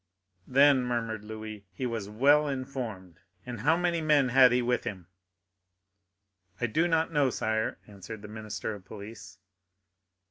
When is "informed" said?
2.47-3.19